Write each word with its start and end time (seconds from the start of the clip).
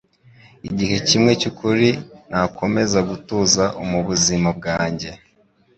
Igihe 0.67 0.95
kimwe 1.07 1.31
cyukuri 1.41 1.89
nakomeza 2.29 2.99
gutuza 3.09 3.63
Mubuzima 3.89 4.49
bwanjye 4.57 5.09